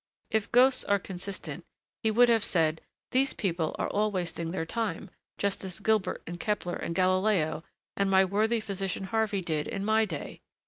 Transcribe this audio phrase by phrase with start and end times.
[0.31, 1.63] If ghosts are consistent,
[2.01, 6.39] he would have said, 'These people are all wasting their time, just as Gilbert and
[6.39, 7.63] Kepler and Galileo
[7.95, 10.41] and my worthy physician Harvey did in my day.